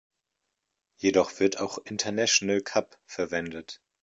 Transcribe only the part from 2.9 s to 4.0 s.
verwendet.